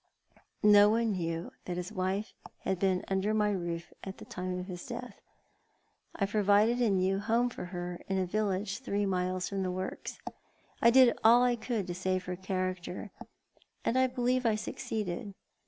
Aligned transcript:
No 0.63 0.89
one 0.89 1.11
knew 1.11 1.51
that 1.65 1.77
his 1.77 1.91
wife 1.91 2.33
had 2.61 2.79
been 2.79 3.05
under 3.07 3.35
my 3.35 3.51
roof 3.51 3.93
at 4.03 4.17
the 4.17 4.25
time 4.25 4.57
of 4.57 4.65
his 4.65 4.83
death. 4.87 5.21
I 6.15 6.25
provided 6.25 6.81
a 6.81 6.89
new 6.89 7.19
home 7.19 7.51
for 7.51 7.65
her 7.65 8.01
in 8.07 8.17
a 8.17 8.25
village 8.25 8.79
three 8.79 9.05
miles 9.05 9.47
from 9.47 9.61
the 9.61 9.69
works. 9.69 10.17
I 10.81 10.89
did 10.89 11.15
all 11.23 11.43
I 11.43 11.55
could 11.55 11.85
to 11.85 11.93
save 11.93 12.25
her 12.25 12.35
character, 12.35 13.11
and 13.85 13.95
I 13.95 14.07
believe 14.07 14.43
I 14.43 14.55
succeeded. 14.55 15.35